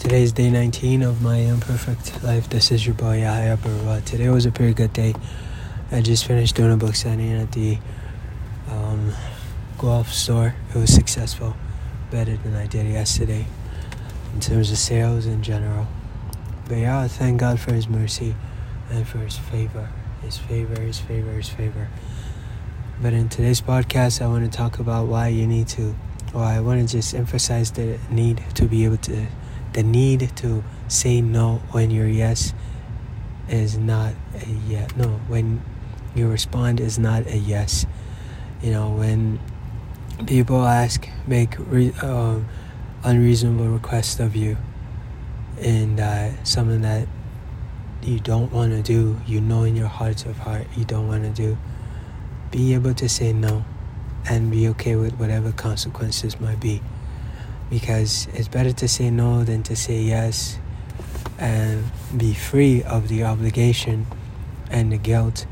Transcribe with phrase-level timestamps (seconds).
[0.00, 2.48] Today is day 19 of my imperfect life.
[2.48, 3.58] This is your boy Yahya.
[4.06, 5.14] Today was a pretty good day.
[5.92, 7.76] I just finished doing a book signing at the
[8.70, 9.12] um,
[9.76, 10.54] golf store.
[10.74, 11.54] It was successful,
[12.10, 13.44] better than I did yesterday
[14.32, 15.86] in terms of sales in general.
[16.66, 18.34] But yeah, thank God for His mercy
[18.90, 19.90] and for His favor.
[20.22, 21.88] His favor, His favor, His favor.
[23.02, 25.94] But in today's podcast, I want to talk about why you need to,
[26.32, 29.26] or I want to just emphasize the need to be able to,
[29.72, 32.54] the need to say no when your yes
[33.48, 34.90] is not a yes.
[34.96, 35.62] No, when
[36.14, 37.86] you respond is not a yes.
[38.62, 39.40] You know, when
[40.26, 42.40] people ask, make re, uh,
[43.04, 44.56] unreasonable requests of you,
[45.60, 47.08] and uh, something that
[48.02, 51.22] you don't want to do, you know in your heart of heart you don't want
[51.24, 51.58] to do
[52.50, 53.64] be able to say no
[54.28, 56.82] and be okay with whatever consequences might be.
[57.70, 60.58] Because it's better to say no than to say yes
[61.38, 61.84] and
[62.16, 64.06] be free of the obligation
[64.70, 65.46] and the guilt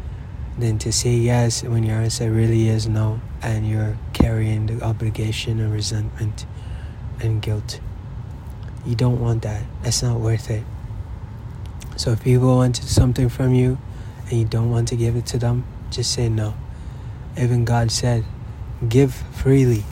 [0.59, 5.61] than to say yes when your answer really is no and you're carrying the obligation
[5.61, 6.45] and resentment
[7.21, 7.81] and guilt.
[8.85, 9.63] You don't want that.
[9.83, 10.65] That's not worth it.
[11.97, 13.79] So if people want something from you
[14.29, 16.55] and you don't want to give it to them, just say no.
[17.37, 18.25] Even God said,
[18.89, 19.85] give freely.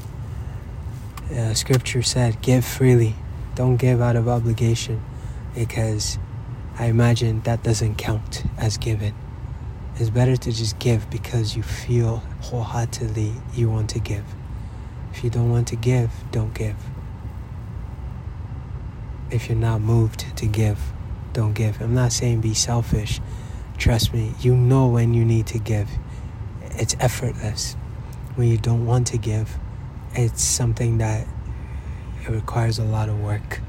[1.34, 3.14] Uh, scripture said, give freely.
[3.54, 5.02] Don't give out of obligation
[5.54, 6.18] because
[6.78, 9.14] I imagine that doesn't count as given.
[9.96, 14.24] It's better to just give because you feel wholeheartedly you want to give.
[15.12, 16.76] If you don't want to give, don't give.
[19.30, 20.78] If you're not moved to give,
[21.32, 21.80] don't give.
[21.80, 23.20] I'm not saying be selfish.
[23.78, 25.88] Trust me, you know when you need to give
[26.78, 27.74] it's effortless.
[28.34, 29.58] When you don't want to give,
[30.16, 31.26] it's something that
[32.22, 33.60] it requires a lot of work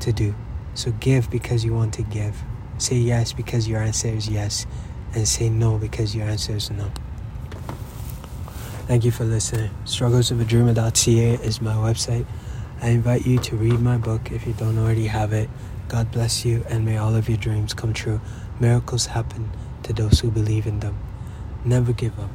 [0.00, 0.34] to do.
[0.74, 2.42] So give because you want to give.
[2.78, 4.66] Say yes because your answer is yes.
[5.14, 6.90] And say no because your answer is no.
[8.86, 9.70] Thank you for listening.
[9.84, 12.26] Strugglesofadreamer.ca is my website.
[12.82, 15.48] I invite you to read my book if you don't already have it.
[15.88, 18.20] God bless you and may all of your dreams come true.
[18.58, 19.50] Miracles happen
[19.82, 20.96] to those who believe in them.
[21.64, 22.30] Never give up.